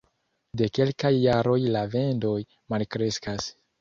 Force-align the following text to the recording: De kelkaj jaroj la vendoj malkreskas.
De 0.61 0.69
kelkaj 0.77 1.11
jaroj 1.17 1.59
la 1.75 1.83
vendoj 1.97 2.35
malkreskas. 2.75 3.53